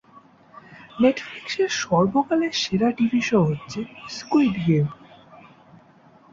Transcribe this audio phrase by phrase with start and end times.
[1.01, 3.79] নেটফ্লিক্সের সর্বকালের সেরা TV show হচ্ছে
[4.09, 4.87] ‘স্কুইড গেম’।